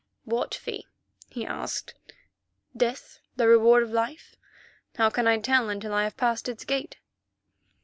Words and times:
"What 0.25 0.55
fee?" 0.55 0.87
he 1.29 1.45
asked. 1.45 1.93
"Death, 2.75 3.19
the 3.35 3.47
reward 3.47 3.83
of 3.83 3.91
Life? 3.91 4.35
How 4.95 5.11
can 5.11 5.27
I 5.27 5.37
tell 5.37 5.69
until 5.69 5.93
I 5.93 6.05
have 6.05 6.17
passed 6.17 6.49
its 6.49 6.65
gate?" 6.65 6.97